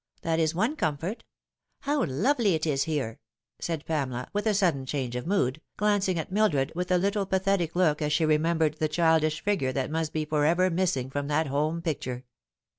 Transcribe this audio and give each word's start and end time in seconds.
That 0.23 0.39
is 0.39 0.55
one 0.55 0.75
comfort. 0.77 1.25
How 1.81 2.03
lovely 2.05 2.55
it 2.55 2.65
is 2.65 2.85
here 2.85 3.17
1" 3.57 3.57
said 3.59 3.85
Pamela, 3.85 4.31
with 4.33 4.47
a 4.47 4.55
sudden 4.55 4.83
change 4.87 5.15
of 5.15 5.27
mood, 5.27 5.61
glancing 5.77 6.17
at 6.17 6.31
Mildred 6.31 6.71
with 6.73 6.89
a 6.91 6.97
little 6.97 7.27
pathetic 7.27 7.75
look 7.75 8.01
as 8.01 8.11
she 8.11 8.25
remembered 8.25 8.79
the 8.79 8.87
childish 8.89 9.41
figure 9.43 9.71
that 9.73 9.91
must 9.91 10.11
be 10.11 10.25
for 10.25 10.43
ever 10.43 10.71
missing 10.71 11.11
from 11.11 11.27
that 11.27 11.45
home 11.45 11.83
picture. 11.83 12.25